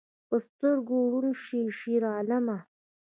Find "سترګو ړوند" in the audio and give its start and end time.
0.47-1.35